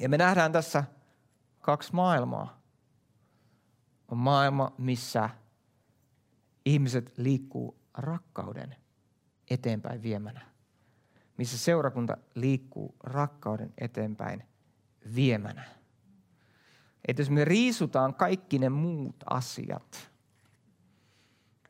Ja 0.00 0.08
me 0.08 0.18
nähdään 0.18 0.52
tässä 0.52 0.84
kaksi 1.60 1.94
maailmaa. 1.94 2.60
On 4.08 4.18
maailma, 4.18 4.72
missä 4.78 5.30
ihmiset 6.72 7.12
liikkuu 7.16 7.80
rakkauden 7.94 8.76
eteenpäin 9.50 10.02
viemänä. 10.02 10.40
Missä 11.36 11.58
seurakunta 11.58 12.16
liikkuu 12.34 12.96
rakkauden 13.00 13.72
eteenpäin 13.78 14.44
viemänä. 15.14 15.64
Että 17.08 17.22
jos 17.22 17.30
me 17.30 17.44
riisutaan 17.44 18.14
kaikki 18.14 18.58
ne 18.58 18.68
muut 18.68 19.16
asiat, 19.30 20.10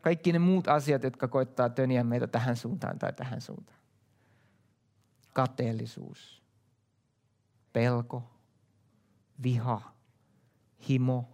Kaikki 0.01 0.33
ne 0.33 0.39
muut 0.39 0.69
asiat, 0.69 1.03
jotka 1.03 1.29
koittaa 1.29 1.69
töniä 1.69 2.05
meitä 2.05 2.27
tähän 2.27 2.57
suuntaan 2.57 2.99
tai 2.99 3.13
tähän 3.13 3.41
suuntaan. 3.41 3.79
Kateellisuus, 5.33 6.43
pelko, 7.73 8.31
viha, 9.43 9.95
himo, 10.89 11.29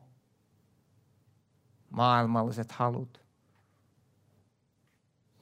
maailmalliset 1.90 2.72
halut. 2.72 3.25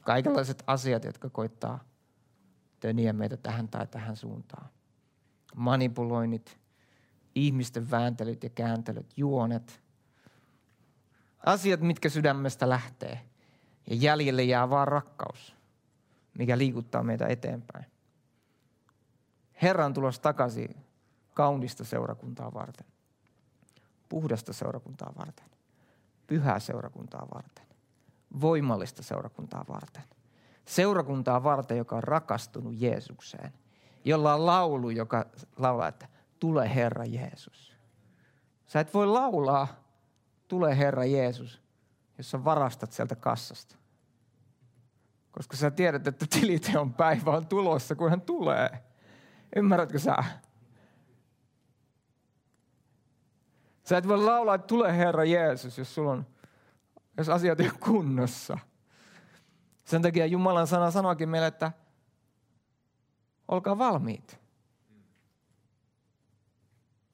Kaikenlaiset 0.04 0.64
asiat, 0.66 1.04
jotka 1.04 1.30
koittaa 1.30 1.84
töniä 2.80 3.12
meitä 3.12 3.37
tähän 3.37 3.68
tai 3.68 3.87
tähän 3.87 4.16
suuntaan. 4.16 4.68
Manipuloinnit, 5.56 6.58
ihmisten 7.34 7.90
vääntelyt 7.90 8.42
ja 8.44 8.50
kääntelyt, 8.50 9.12
juonet. 9.16 9.82
Asiat, 11.46 11.80
mitkä 11.80 12.08
sydämestä 12.08 12.68
lähtee. 12.68 13.20
Ja 13.90 13.96
jäljelle 13.96 14.42
jää 14.42 14.70
vaan 14.70 14.88
rakkaus, 14.88 15.56
mikä 16.38 16.58
liikuttaa 16.58 17.02
meitä 17.02 17.26
eteenpäin. 17.26 17.84
Herran 19.62 19.94
tulos 19.94 20.18
takaisin 20.18 20.76
kaunista 21.34 21.84
seurakuntaa 21.84 22.54
varten, 22.54 22.87
puhdasta 24.08 24.52
seurakuntaa 24.52 25.12
varten, 25.18 25.50
pyhää 26.26 26.61
seurakuntaa 26.61 27.26
varten, 27.34 27.63
voimallista 28.41 29.03
seurakuntaa 29.03 29.64
varten. 29.69 30.03
Seurakuntaa 30.67 31.43
varten, 31.43 31.79
joka 31.79 31.97
on 31.97 32.05
rakastunut 32.05 32.75
Jeesukseen, 32.76 33.53
jolla 34.05 34.35
on 34.35 34.47
laulu, 34.47 34.91
joka 34.91 35.26
laulaa, 35.57 35.88
että 35.88 36.09
tule 36.41 36.75
Herra 36.75 37.05
Jeesus. 37.05 37.75
Sä 38.67 38.81
et 38.81 38.95
voi 38.95 39.07
laulaa, 39.07 39.69
tule 40.49 40.79
Herra 40.79 41.05
Jeesus, 41.05 41.62
jos 42.19 42.31
sä 42.31 42.45
varastat 42.45 42.93
sieltä 42.93 43.17
kassasta. 43.17 43.76
Koska 45.33 45.57
sä 45.57 45.71
tiedät, 45.71 46.07
että 46.07 46.26
tiliteon 46.31 46.95
päivä 46.95 47.31
on 47.31 47.47
tulossa, 47.47 47.95
kun 47.95 48.11
hän 48.11 48.21
tulee. 48.21 48.85
Ymmärrätkö 49.57 49.99
sä? 49.99 50.17
Sä 53.85 53.99
et 53.99 54.09
voi 54.09 54.19
laulaa, 54.19 54.55
että 54.55 54.67
tule 54.67 54.97
Herra 54.97 55.25
Jeesus, 55.25 55.79
jos, 55.79 55.95
sulla 55.95 56.12
on, 56.12 56.26
jos 57.16 57.28
asiat 57.28 57.61
ei 57.61 57.66
ole 57.66 57.78
kunnossa. 57.80 58.59
Sen 59.85 60.02
takia 60.02 60.26
Jumalan 60.26 60.66
sana 60.66 60.90
sanoikin 60.90 61.28
meille, 61.28 61.47
että 61.47 61.73
olkaa 63.49 63.78
valmiit. 63.78 64.40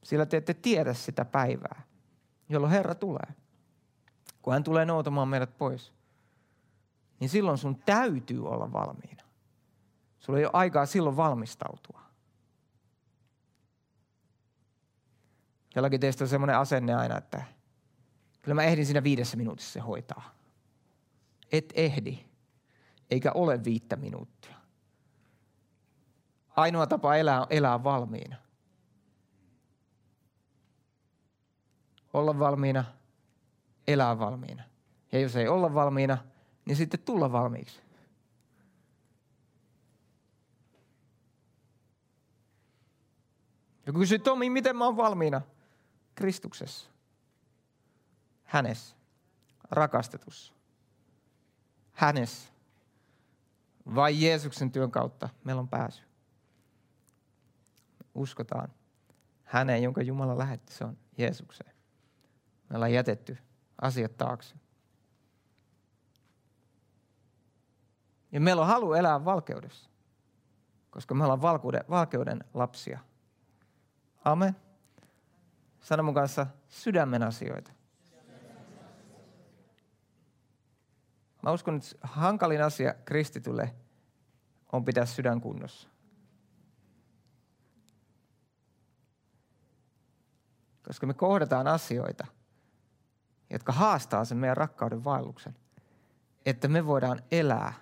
Sillä 0.03 0.27
te 0.27 0.37
ette 0.37 0.55
tiedä 0.55 0.95
sitä 0.95 1.25
päivää, 1.25 1.83
jolloin 2.49 2.73
Herra 2.73 2.95
tulee. 2.95 3.35
Kun 4.43 4.53
hän 4.53 4.65
tulee 4.65 4.85
noutamaan 4.85 5.29
meidät 5.29 5.59
pois, 5.59 5.93
niin 7.21 7.31
silloin 7.31 7.59
sun 7.59 7.83
täytyy 7.83 8.49
olla 8.49 8.73
valmiina. 8.73 9.25
Sulla 10.19 10.39
ei 10.39 10.45
ole 10.45 10.51
aikaa 10.55 10.87
silloin 10.87 11.17
valmistautua. 11.17 12.01
Jollakin 15.75 16.01
teistä 16.01 16.25
on 16.25 16.29
semmoinen 16.29 16.59
asenne 16.59 16.95
aina, 16.95 17.19
että 17.19 17.45
kyllä 18.43 18.55
mä 18.55 18.63
ehdin 18.63 18.87
siinä 18.87 19.03
viidessä 19.03 19.37
minuutissa 19.37 19.73
se 19.73 19.81
hoitaa. 19.81 20.35
Et 21.53 21.73
ehdi, 21.75 22.19
eikä 23.11 23.33
ole 23.33 23.65
viittä 23.65 23.97
minuuttia. 23.97 24.57
Ainoa 26.57 26.87
tapa 26.87 27.17
elää 27.17 27.41
on 27.41 27.47
elää 27.51 27.85
valmiina. 27.85 28.37
Olla 32.13 32.39
valmiina, 32.39 32.85
elää 33.87 34.19
valmiina. 34.19 34.63
Ja 35.13 35.21
jos 35.21 35.37
ei 35.37 35.49
olla 35.49 35.75
valmiina, 35.75 36.19
niin 36.65 36.77
sitten 36.77 37.01
tulla 37.01 37.33
valmiiksi. 37.33 37.81
Joku 43.87 43.99
kysyy, 43.99 44.19
Tomi, 44.19 44.51
miten 44.51 44.77
mä 44.77 44.85
oon 44.85 44.97
valmiina? 44.97 45.41
Kristuksessa. 46.15 46.90
Hänessä. 48.51 48.97
Rakastetussa. 49.71 50.55
Hänessä. 51.93 52.53
Vai 53.95 54.23
Jeesuksen 54.25 54.73
työn 54.73 54.91
kautta 54.91 55.29
meillä 55.45 55.61
on 55.61 55.69
pääsy. 55.69 56.03
Uskotaan 58.15 58.69
häneen, 59.45 59.83
jonka 59.83 60.03
Jumala 60.03 60.39
lähetti, 60.39 60.73
se 60.73 60.85
on 60.85 60.99
Jeesukseen. 61.19 61.75
Me 62.69 62.77
ollaan 62.77 62.93
jätetty 62.93 63.39
asiat 63.83 64.17
taakse. 64.17 64.57
Ja 68.33 68.41
meillä 68.41 68.63
on 68.63 68.69
halu 68.69 68.93
elää 68.93 69.25
valkeudessa, 69.25 69.91
koska 70.91 71.15
me 71.15 71.25
ollaan 71.25 71.43
valkeuden, 71.43 71.85
valkeuden 71.91 72.45
lapsia. 72.55 73.01
Amen. 74.25 74.57
Sano 75.81 76.03
mun 76.03 76.15
kanssa 76.15 76.47
sydämen 76.69 77.23
asioita. 77.23 77.80
Mä 81.43 81.53
uskon, 81.53 81.77
että 81.77 81.89
hankalin 82.03 82.63
asia 82.63 82.95
kristitylle 83.05 83.75
on 84.73 84.85
pitää 84.85 85.07
sydän 85.07 85.41
kunnossa. 85.41 85.89
Koska 90.87 91.07
me 91.07 91.15
kohdataan 91.15 91.67
asioita, 91.67 92.27
jotka 93.51 93.73
haastaa 93.73 94.25
sen 94.25 94.39
meidän 94.39 94.57
rakkauden 94.57 95.05
vaelluksen. 95.05 95.57
Että 96.47 96.69
me 96.69 96.87
voidaan 96.87 97.23
elää 97.31 97.73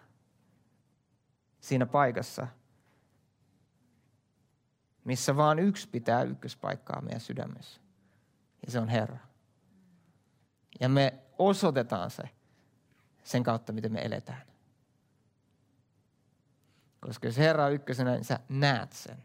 siinä 1.60 1.86
paikassa, 1.86 2.46
missä 5.04 5.36
vaan 5.36 5.58
yksi 5.58 5.88
pitää 5.88 6.22
ykköspaikkaa 6.22 7.00
meidän 7.00 7.20
sydämessä. 7.20 7.80
Ja 8.66 8.72
se 8.72 8.80
on 8.80 8.88
Herra. 8.88 9.18
Ja 10.80 10.88
me 10.88 11.18
osoitetaan 11.38 12.10
se 12.10 12.37
sen 13.28 13.42
kautta, 13.42 13.72
miten 13.72 13.92
me 13.92 14.04
eletään. 14.04 14.42
Koska 17.00 17.28
jos 17.28 17.36
Herra 17.36 17.64
on 17.64 17.72
ykkösenä, 17.72 18.10
niin 18.10 18.24
sä 18.24 18.40
näet 18.48 18.92
sen. 18.92 19.24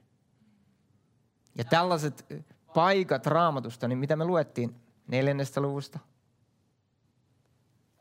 Ja 1.56 1.64
tällaiset 1.64 2.26
paikat 2.74 3.26
raamatusta, 3.26 3.88
niin 3.88 3.98
mitä 3.98 4.16
me 4.16 4.26
luettiin 4.26 4.76
neljännestä 5.08 5.62
luvusta? 5.62 6.00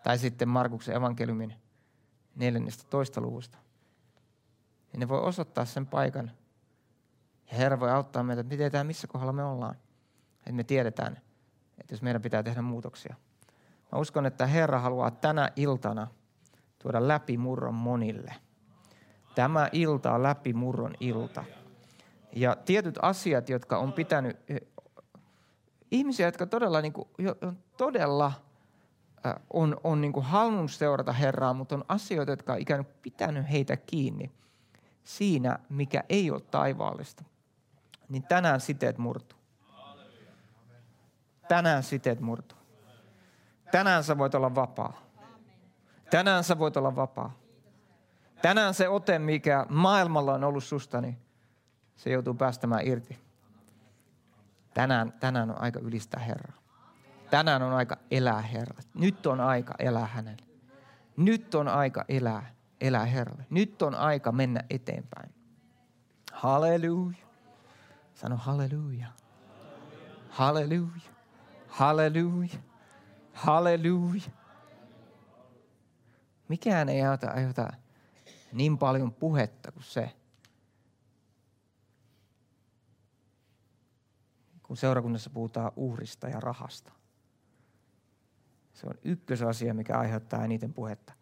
Tai 0.02 0.18
sitten 0.18 0.48
Markuksen 0.48 0.96
evankeliumin 0.96 1.54
neljännestä 2.34 2.84
toista 2.90 3.20
luvusta. 3.20 3.58
Niin 4.92 5.00
ne 5.00 5.08
voi 5.08 5.20
osoittaa 5.20 5.64
sen 5.64 5.86
paikan. 5.86 6.30
Ja 7.50 7.56
Herra 7.56 7.80
voi 7.80 7.90
auttaa 7.90 8.22
meitä, 8.22 8.40
että 8.40 8.52
me 8.52 8.56
tiedetään, 8.56 8.86
missä 8.86 9.06
kohdalla 9.06 9.32
me 9.32 9.44
ollaan. 9.44 9.76
Että 10.38 10.52
me 10.52 10.64
tiedetään, 10.64 11.20
että 11.78 11.94
jos 11.94 12.02
meidän 12.02 12.22
pitää 12.22 12.42
tehdä 12.42 12.62
muutoksia. 12.62 13.16
Mä 13.92 13.98
uskon, 13.98 14.26
että 14.26 14.46
Herra 14.46 14.80
haluaa 14.80 15.10
tänä 15.10 15.50
iltana 15.56 16.06
tuoda 16.78 17.08
läpimurron 17.08 17.74
monille. 17.74 18.34
Tämä 19.34 19.68
ilta 19.72 20.12
on 20.12 20.22
läpimurron 20.22 20.94
ilta. 21.00 21.44
Ja 22.32 22.56
tietyt 22.56 22.98
asiat, 23.02 23.48
jotka 23.48 23.78
on 23.78 23.92
pitänyt, 23.92 24.36
eh, 24.48 24.60
ihmisiä, 25.90 26.26
jotka 26.26 26.46
todella, 26.46 26.80
niin 26.80 26.92
kuin, 26.92 27.08
todella 27.76 28.32
eh, 29.26 29.34
on, 29.52 29.76
on 29.84 30.00
niin 30.00 30.12
kuin 30.12 30.26
halunnut 30.26 30.70
seurata 30.70 31.12
Herraa, 31.12 31.54
mutta 31.54 31.74
on 31.74 31.84
asioita, 31.88 32.32
jotka 32.32 32.52
on 32.52 32.60
ikään 32.60 32.84
kuin 32.84 32.96
pitänyt 33.02 33.50
heitä 33.50 33.76
kiinni 33.76 34.32
siinä, 35.04 35.58
mikä 35.68 36.04
ei 36.08 36.30
ole 36.30 36.40
taivaallista. 36.40 37.24
Niin 38.08 38.22
tänään 38.22 38.60
siteet 38.60 38.98
murtuu. 38.98 39.38
Tänään 41.48 41.82
siteet 41.82 42.20
murtuu. 42.20 42.61
Tänään 43.72 44.04
sä 44.04 44.18
voit 44.18 44.34
olla 44.34 44.54
vapaa. 44.54 45.02
Tänään 46.10 46.44
sä 46.44 46.58
voit 46.58 46.76
olla 46.76 46.96
vapaa. 46.96 47.38
Tänään 48.42 48.74
se 48.74 48.88
ote, 48.88 49.18
mikä 49.18 49.66
maailmalla 49.68 50.34
on 50.34 50.44
ollut 50.44 50.64
susta, 50.64 51.00
niin 51.00 51.18
se 51.96 52.10
joutuu 52.10 52.34
päästämään 52.34 52.86
irti. 52.86 53.18
Tänään, 54.74 55.12
tänään 55.12 55.50
on 55.50 55.60
aika 55.60 55.80
ylistää 55.80 56.20
Herraa. 56.20 56.58
Tänään 57.30 57.62
on 57.62 57.72
aika 57.72 57.96
elää 58.10 58.42
Herra. 58.42 58.80
Nyt 58.94 59.26
on 59.26 59.40
aika 59.40 59.74
elää 59.78 60.06
hänelle. 60.06 60.46
Nyt 61.16 61.54
on 61.54 61.68
aika 61.68 62.04
elää, 62.08 62.54
elää 62.80 63.04
Herralle. 63.04 63.46
Nyt 63.50 63.82
on 63.82 63.94
aika 63.94 64.32
mennä 64.32 64.64
eteenpäin. 64.70 65.34
Halleluja. 66.32 67.16
Sano 68.14 68.36
halleluja. 68.36 69.06
Halleluja. 70.30 71.10
Halleluja. 71.68 72.71
Halleluja. 73.32 74.22
Mikään 76.48 76.88
ei 76.88 77.02
aiheuta, 77.02 77.30
aiheuta 77.30 77.68
niin 78.52 78.78
paljon 78.78 79.12
puhetta 79.12 79.72
kuin 79.72 79.84
se, 79.84 80.10
kun 84.62 84.76
seurakunnassa 84.76 85.30
puhutaan 85.30 85.72
uhrista 85.76 86.28
ja 86.28 86.40
rahasta. 86.40 86.92
Se 88.74 88.86
on 88.86 88.94
ykkösasia, 89.02 89.74
mikä 89.74 89.98
aiheuttaa 89.98 90.44
eniten 90.44 90.72
puhetta. 90.72 91.12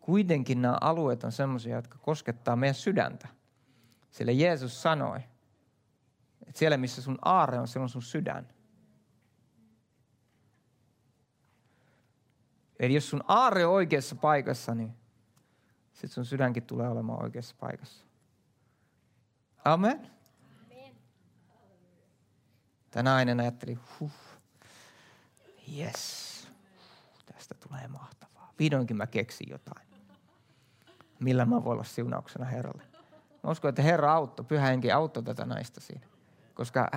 Kuitenkin 0.00 0.62
nämä 0.62 0.78
alueet 0.80 1.24
on 1.24 1.32
sellaisia, 1.32 1.76
jotka 1.76 1.98
koskettaa 1.98 2.56
meidän 2.56 2.74
sydäntä. 2.74 3.28
Sillä 4.10 4.32
Jeesus 4.32 4.82
sanoi, 4.82 5.20
että 6.46 6.58
siellä 6.58 6.76
missä 6.76 7.02
sun 7.02 7.18
aare 7.22 7.58
on, 7.58 7.68
siellä 7.68 7.84
on 7.84 7.88
sun 7.88 8.02
sydän. 8.02 8.48
Eli 12.82 12.94
jos 12.94 13.10
sun 13.10 13.24
aare 13.28 13.66
on 13.66 13.72
oikeassa 13.72 14.16
paikassa, 14.16 14.74
niin 14.74 14.92
sitten 15.92 16.10
sun 16.10 16.24
sydänkin 16.24 16.62
tulee 16.62 16.88
olemaan 16.88 17.22
oikeassa 17.22 17.54
paikassa. 17.60 18.04
Amen. 19.64 20.10
Tämä 22.90 23.10
nainen 23.10 23.40
ajatteli, 23.40 23.78
huh, 24.00 24.12
yes, 25.78 26.48
tästä 27.26 27.54
tulee 27.54 27.88
mahtavaa. 27.88 28.52
Vihdoinkin 28.58 28.96
mä 28.96 29.06
keksin 29.06 29.50
jotain, 29.50 29.86
millä 31.20 31.44
mä 31.44 31.64
voin 31.64 31.72
olla 31.74 31.84
siunauksena 31.84 32.44
Herralle. 32.44 32.82
Mä 33.42 33.50
uskon, 33.50 33.68
että 33.68 33.82
Herra 33.82 34.12
auttoi, 34.12 34.44
pyhä 34.46 34.66
henki 34.66 34.92
auttoi 34.92 35.22
tätä 35.22 35.46
naista 35.46 35.80
siinä. 35.80 36.06
Koska 36.54 36.90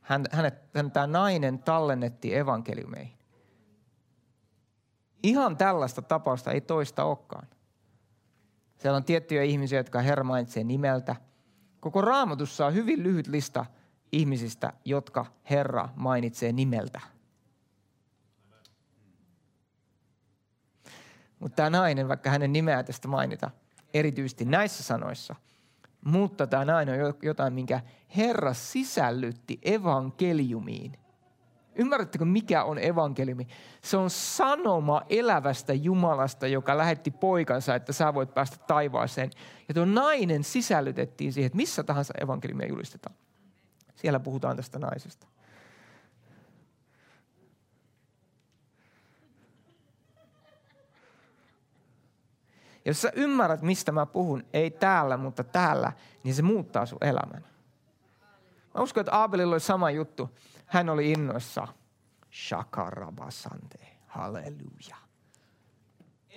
hän, 0.00 0.24
hänet, 0.32 0.54
hän, 0.74 0.90
tämä 0.90 1.06
nainen 1.06 1.58
tallennettiin 1.58 2.38
evankeliumeihin. 2.38 3.21
Ihan 5.22 5.56
tällaista 5.56 6.02
tapausta 6.02 6.52
ei 6.52 6.60
toista 6.60 7.04
olekaan. 7.04 7.48
Siellä 8.78 8.96
on 8.96 9.04
tiettyjä 9.04 9.42
ihmisiä, 9.42 9.78
jotka 9.78 10.00
Herra 10.00 10.24
mainitsee 10.24 10.64
nimeltä. 10.64 11.16
Koko 11.80 12.00
raamatussa 12.00 12.66
on 12.66 12.74
hyvin 12.74 13.02
lyhyt 13.02 13.26
lista 13.26 13.66
ihmisistä, 14.12 14.72
jotka 14.84 15.26
Herra 15.50 15.88
mainitsee 15.96 16.52
nimeltä. 16.52 17.00
Mutta 21.38 21.56
tämä 21.56 21.70
nainen, 21.70 22.08
vaikka 22.08 22.30
hänen 22.30 22.52
nimeä 22.52 22.82
tästä 22.82 23.08
mainita, 23.08 23.50
erityisesti 23.94 24.44
näissä 24.44 24.82
sanoissa, 24.82 25.34
mutta 26.04 26.46
tämä 26.46 26.64
nainen 26.64 27.04
on 27.04 27.14
jotain, 27.22 27.52
minkä 27.52 27.80
Herra 28.16 28.54
sisällytti 28.54 29.58
evankeliumiin. 29.62 30.98
Ymmärrättekö, 31.74 32.24
mikä 32.24 32.64
on 32.64 32.78
evankeliumi? 32.78 33.46
Se 33.82 33.96
on 33.96 34.10
sanoma 34.10 35.02
elävästä 35.08 35.74
Jumalasta, 35.74 36.46
joka 36.46 36.78
lähetti 36.78 37.10
poikansa, 37.10 37.74
että 37.74 37.92
sä 37.92 38.14
voit 38.14 38.34
päästä 38.34 38.56
taivaaseen. 38.66 39.30
Ja 39.68 39.74
tuo 39.74 39.84
nainen 39.84 40.44
sisällytettiin 40.44 41.32
siihen, 41.32 41.46
että 41.46 41.56
missä 41.56 41.82
tahansa 41.82 42.14
evankeliumia 42.20 42.68
julistetaan. 42.68 43.16
Siellä 43.94 44.20
puhutaan 44.20 44.56
tästä 44.56 44.78
naisesta. 44.78 45.26
Jos 52.84 53.02
sä 53.02 53.12
ymmärrät, 53.14 53.62
mistä 53.62 53.92
mä 53.92 54.06
puhun, 54.06 54.44
ei 54.52 54.70
täällä, 54.70 55.16
mutta 55.16 55.44
täällä, 55.44 55.92
niin 56.24 56.34
se 56.34 56.42
muuttaa 56.42 56.86
sun 56.86 56.98
elämän. 57.00 57.44
Mä 58.74 58.80
uskon, 58.80 59.00
että 59.00 59.12
Aabelilla 59.12 59.54
oli 59.54 59.60
sama 59.60 59.90
juttu. 59.90 60.30
Hän 60.72 60.88
oli 60.88 61.12
innoissa. 61.12 61.68
Shakarabasante. 62.32 63.78
Halleluja. 64.06 64.96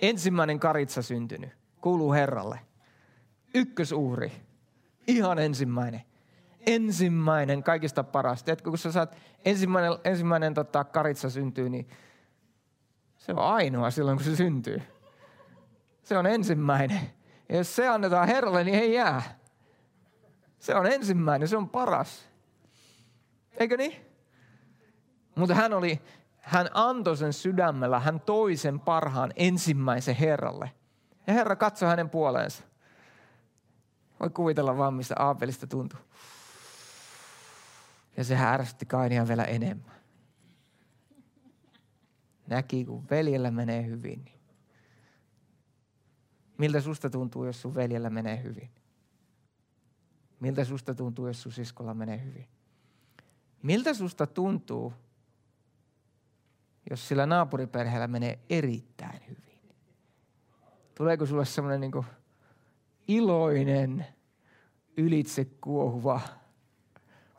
Ensimmäinen 0.02 0.60
karitsa 0.60 1.02
syntynyt. 1.02 1.50
Kuuluu 1.80 2.12
Herralle. 2.12 2.60
Ykkösuhri. 3.54 4.32
Ihan 5.06 5.38
ensimmäinen. 5.38 6.02
Ensimmäinen, 6.66 7.62
kaikista 7.62 8.04
paras. 8.04 8.44
Tiedätkö, 8.44 8.70
kun 8.70 8.78
sä 8.78 8.92
saat 8.92 9.16
ensimmäinen, 9.44 9.92
ensimmäinen 10.04 10.54
tota, 10.54 10.84
karitsa 10.84 11.30
syntyy, 11.30 11.68
niin 11.68 11.88
se 13.16 13.32
on 13.32 13.38
ainoa 13.38 13.90
silloin, 13.90 14.18
kun 14.18 14.24
se 14.24 14.36
syntyy. 14.36 14.82
Se 16.02 16.18
on 16.18 16.26
ensimmäinen. 16.26 17.00
Ja 17.48 17.56
jos 17.56 17.76
se 17.76 17.88
annetaan 17.88 18.28
Herralle, 18.28 18.64
niin 18.64 18.78
ei 18.78 18.94
jää. 18.94 19.38
Se 20.58 20.74
on 20.74 20.86
ensimmäinen, 20.86 21.48
se 21.48 21.56
on 21.56 21.68
paras. 21.68 22.28
Eikö 23.58 23.76
niin? 23.76 24.05
Mutta 25.36 25.54
hän 25.54 25.72
oli, 25.72 26.00
hän 26.40 26.68
antoi 26.74 27.16
sen 27.16 27.32
sydämellä, 27.32 28.00
hän 28.00 28.20
toi 28.20 28.56
sen 28.56 28.80
parhaan 28.80 29.32
ensimmäisen 29.36 30.16
Herralle. 30.16 30.72
Ja 31.26 31.32
Herra 31.32 31.56
katsoi 31.56 31.88
hänen 31.88 32.10
puoleensa. 32.10 32.62
Voi 34.20 34.30
kuvitella 34.30 34.76
vaan, 34.76 34.94
mistä 34.94 35.14
Aapelista 35.18 35.66
tuntui. 35.66 36.00
Ja 38.16 38.24
se 38.24 38.36
härsytti 38.36 38.86
Kainia 38.86 39.28
vielä 39.28 39.44
enemmän. 39.44 39.96
Näki, 42.46 42.84
kun 42.84 43.06
veljellä 43.10 43.50
menee 43.50 43.86
hyvin. 43.86 44.24
Miltä 46.58 46.80
susta 46.80 47.10
tuntuu, 47.10 47.44
jos 47.44 47.62
sun 47.62 47.74
veljellä 47.74 48.10
menee 48.10 48.42
hyvin? 48.42 48.70
Miltä 50.40 50.64
susta 50.64 50.94
tuntuu, 50.94 51.26
jos 51.26 51.42
sun 51.42 51.52
siskolla 51.52 51.94
menee 51.94 52.24
hyvin? 52.24 52.48
Miltä 53.62 53.94
susta 53.94 54.26
tuntuu, 54.26 54.92
jos 56.90 57.08
sillä 57.08 57.26
naapuriperheellä 57.26 58.08
menee 58.08 58.38
erittäin 58.50 59.20
hyvin? 59.28 59.74
Tuleeko 60.94 61.26
sulle 61.26 61.44
semmoinen 61.44 61.80
niin 61.80 62.04
iloinen, 63.08 64.06
ylitse 64.96 65.44
kuohuva, 65.44 66.20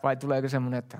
vai 0.03 0.17
tuleeko 0.17 0.49
semmoinen, 0.49 0.77
että 0.77 0.97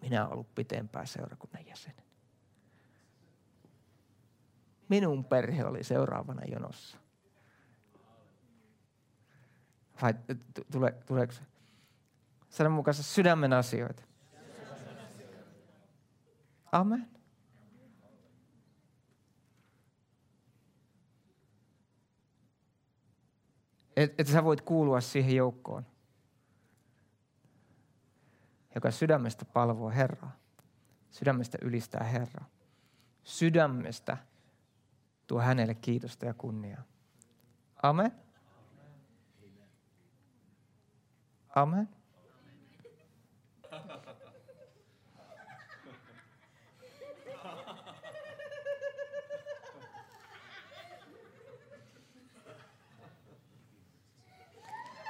minä 0.00 0.22
olen 0.22 0.32
ollut 0.32 0.54
pitempään 0.54 1.06
seurakunnan 1.06 1.66
jäsen. 1.66 1.94
Minun 4.88 5.24
perhe 5.24 5.64
oli 5.64 5.84
seuraavana 5.84 6.42
jonossa. 6.44 6.98
Vai 10.02 10.14
tule, 10.72 10.92
tuleeko 11.06 11.32
se? 11.32 11.51
Sanon 12.52 12.72
mukaansa 12.72 13.02
sydämen 13.02 13.52
asioita. 13.52 14.02
Amen. 16.72 17.10
Että 23.96 24.22
et 24.22 24.26
sä 24.26 24.44
voit 24.44 24.60
kuulua 24.60 25.00
siihen 25.00 25.36
joukkoon, 25.36 25.86
joka 28.74 28.90
sydämestä 28.90 29.44
palvoo 29.44 29.90
Herraa. 29.90 30.36
Sydämestä 31.10 31.58
ylistää 31.62 32.04
Herraa. 32.04 32.48
Sydämestä 33.22 34.16
tuo 35.26 35.40
hänelle 35.40 35.74
kiitosta 35.74 36.26
ja 36.26 36.34
kunniaa. 36.34 36.82
Amen. 37.82 38.12
Amen. 41.54 42.01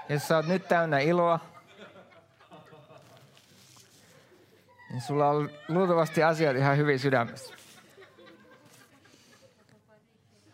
Jos 0.08 0.28
sä 0.28 0.36
oot 0.36 0.46
nyt 0.46 0.68
täynnä 0.68 0.98
iloa, 0.98 1.40
niin 4.90 5.00
sulla 5.00 5.28
on 5.28 5.50
luultavasti 5.68 6.22
asiat 6.22 6.56
ihan 6.56 6.76
hyvin 6.76 6.98
sydämessä. 6.98 7.54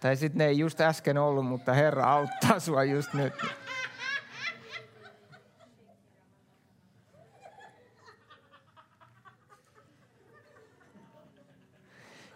Tai 0.01 0.17
sitten 0.17 0.39
ne 0.39 0.47
ei 0.47 0.59
just 0.59 0.81
äsken 0.81 1.19
ollut, 1.19 1.47
mutta 1.47 1.73
Herra 1.73 2.13
auttaa 2.13 2.61
sua 2.61 2.85
just 2.85 3.15
nyt. 3.15 3.35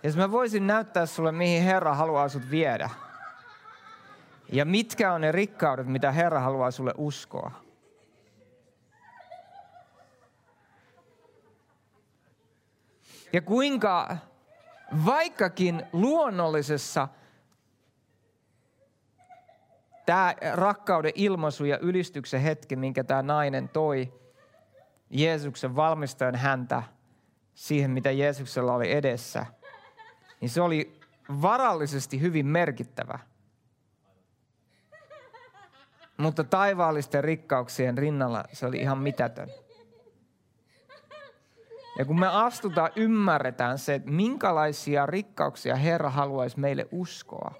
Jos 0.02 0.16
mä 0.16 0.30
voisin 0.30 0.66
näyttää 0.66 1.06
sulle, 1.06 1.32
mihin 1.32 1.62
Herra 1.62 1.94
haluaa 1.94 2.28
sut 2.28 2.50
viedä. 2.50 2.90
Ja 4.52 4.64
mitkä 4.64 5.12
on 5.12 5.20
ne 5.20 5.32
rikkaudet, 5.32 5.86
mitä 5.86 6.12
Herra 6.12 6.40
haluaa 6.40 6.70
sulle 6.70 6.94
uskoa. 6.96 7.50
Ja 13.32 13.42
kuinka 13.42 14.16
vaikkakin 15.06 15.82
luonnollisessa 15.92 17.08
tämä 20.06 20.34
rakkauden 20.54 21.12
ilmaisu 21.14 21.64
ja 21.64 21.78
ylistyksen 21.78 22.40
hetki, 22.40 22.76
minkä 22.76 23.04
tämä 23.04 23.22
nainen 23.22 23.68
toi 23.68 24.12
Jeesuksen 25.10 25.76
valmistajan 25.76 26.36
häntä 26.36 26.82
siihen, 27.54 27.90
mitä 27.90 28.10
Jeesuksella 28.10 28.74
oli 28.74 28.92
edessä, 28.92 29.46
niin 30.40 30.50
se 30.50 30.60
oli 30.60 31.00
varallisesti 31.42 32.20
hyvin 32.20 32.46
merkittävä. 32.46 33.31
Mutta 36.16 36.44
taivaallisten 36.44 37.24
rikkauksien 37.24 37.98
rinnalla 37.98 38.44
se 38.52 38.66
oli 38.66 38.76
ihan 38.76 38.98
mitätön. 38.98 39.48
Ja 41.98 42.04
kun 42.04 42.20
me 42.20 42.26
astutaan, 42.26 42.90
ymmärretään 42.96 43.78
se, 43.78 43.94
että 43.94 44.10
minkälaisia 44.10 45.06
rikkauksia 45.06 45.76
Herra 45.76 46.10
haluaisi 46.10 46.60
meille 46.60 46.88
uskoa. 46.92 47.54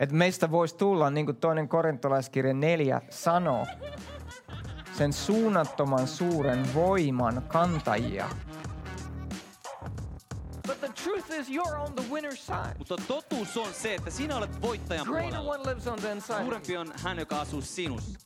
Että 0.00 0.14
meistä 0.14 0.50
voisi 0.50 0.76
tulla, 0.76 1.10
niin 1.10 1.26
kuin 1.26 1.36
toinen 1.36 1.68
korintolaiskirja 1.68 2.54
neljä 2.54 3.02
sanoo, 3.10 3.66
sen 4.92 5.12
suunnattoman 5.12 6.06
suuren 6.06 6.74
voiman 6.74 7.42
kantajia. 7.48 8.28
Truth 11.04 11.30
is 11.40 11.48
you're 11.50 11.76
on 11.76 11.94
the 11.94 12.02
winner's 12.10 12.40
side. 12.46 12.74
Mutta 12.78 12.96
totuus 13.08 13.56
on 13.56 13.74
se, 13.74 13.94
että 13.94 14.10
sinä 14.10 14.36
olet 14.36 14.62
voittajan 14.62 15.06
Greater 15.06 15.30
puolella. 15.30 15.54
one 15.54 15.70
lives 15.70 15.86
on 15.86 15.98
the 15.98 16.12
inside. 16.12 16.42
Suurempi 16.42 16.76
on 16.76 16.92
hän, 17.02 17.18
joka 17.18 17.40
asuu 17.40 17.60
sinussa. 17.62 18.18